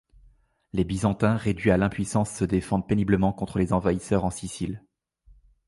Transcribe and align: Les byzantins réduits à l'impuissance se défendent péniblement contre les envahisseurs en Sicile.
Les 0.73 0.83
byzantins 0.83 1.35
réduits 1.37 1.69
à 1.69 1.77
l'impuissance 1.77 2.31
se 2.31 2.43
défendent 2.43 2.87
péniblement 2.87 3.31
contre 3.33 3.59
les 3.59 3.71
envahisseurs 3.71 4.25
en 4.25 4.31
Sicile. 4.31 4.83